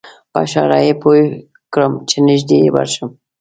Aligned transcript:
په 0.31 0.37
اشاره 0.45 0.79
یې 0.85 0.93
پوی 1.01 1.19
کړم 1.73 1.93
چې 2.09 2.17
نږدې 2.27 2.59
ورشم. 2.75 3.09